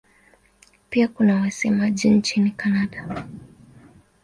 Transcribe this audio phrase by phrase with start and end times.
[0.89, 3.25] Pia kuna wasemaji nchini Kanada.